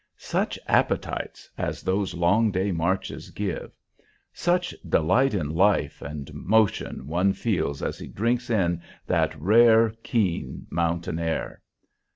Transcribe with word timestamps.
Such 0.17 0.57
appetites 0.65 1.47
as 1.59 1.83
those 1.83 2.15
long 2.15 2.49
day 2.49 2.71
marches 2.71 3.29
give! 3.29 3.71
Such 4.33 4.73
delight 4.89 5.35
in 5.35 5.51
life 5.53 6.01
and 6.01 6.33
motion 6.33 7.05
one 7.05 7.33
feels 7.33 7.83
as 7.83 7.99
he 7.99 8.07
drinks 8.07 8.49
in 8.49 8.81
that 9.05 9.39
rare, 9.39 9.91
keen 10.01 10.65
mountain 10.71 11.19
air! 11.19 11.61